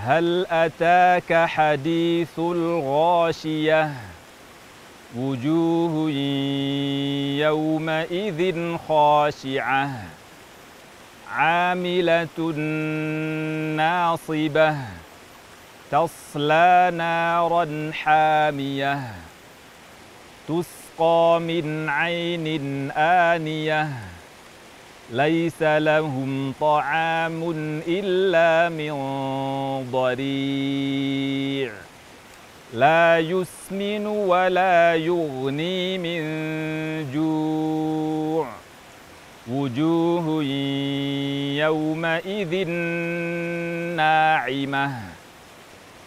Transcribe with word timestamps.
هل 0.00 0.46
أتاك 0.50 1.46
حديث 1.46 2.38
الغاشية؟ 2.38 3.92
وجوه 5.18 6.10
يومئذ 7.38 8.76
خاشعة. 8.88 10.17
عاملة 11.32 12.52
ناصبة 13.76 14.76
تصلى 15.90 16.90
نارا 16.94 17.90
حامية 17.92 19.00
تسقى 20.48 21.40
من 21.40 21.88
عين 21.88 22.90
آنية 22.90 23.88
ليس 25.10 25.62
لهم 25.62 26.54
طعام 26.60 27.50
إلا 27.88 28.68
من 28.68 28.92
ضريع 29.92 31.72
لا 32.74 33.18
يسمن 33.18 34.06
ولا 34.06 34.94
يغني 34.94 35.98
من 35.98 36.22
جوع 37.12 38.48
وجوه 39.50 40.42
يومئذ 41.58 42.68
ناعمة 43.96 44.92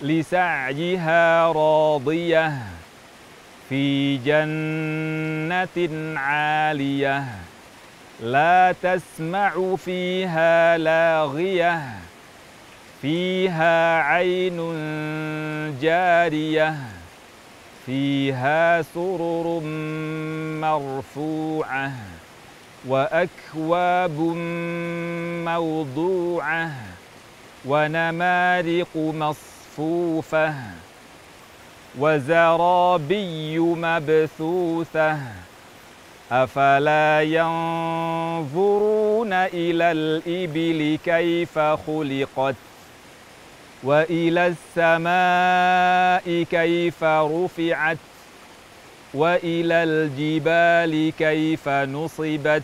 لسعيها 0.01 1.47
راضية 1.51 2.53
في 3.69 4.17
جنة 4.17 5.77
عالية 6.19 7.23
لا 8.23 8.75
تسمع 8.83 9.75
فيها 9.75 10.77
لاغية 10.77 11.81
فيها 13.01 14.01
عين 14.01 14.57
جارية 15.81 16.75
فيها 17.85 18.81
سرر 18.81 19.59
مرفوعة 20.61 21.91
وأكواب 22.87 24.19
موضوعة 25.45 26.71
ونمارق 27.65 28.87
مصفوفة 28.95 30.53
وزرابي 31.99 33.59
مبثوثة 33.59 35.17
أفلا 36.31 37.21
ينظرون 37.21 39.33
إلى 39.33 39.91
الإبل 39.91 40.99
كيف 41.05 41.59
خلقت 41.59 42.55
وإلى 43.83 44.47
السماء 44.77 46.43
كيف 46.43 47.03
رفعت 47.03 47.97
وإلى 49.13 49.83
الجبال 49.83 51.11
كيف 51.19 51.69
نصبت 51.69 52.63